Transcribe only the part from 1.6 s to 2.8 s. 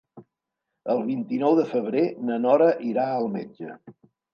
de febrer na Nora